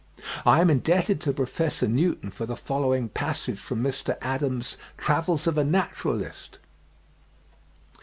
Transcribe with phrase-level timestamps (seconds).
[0.17, 0.23] (9.
[0.57, 1.83] I am indebted to Prof.
[1.83, 4.17] Newton for the following passage from Mr.
[4.19, 7.99] Adam's 'Travels of a Naturalist,' 1870, p.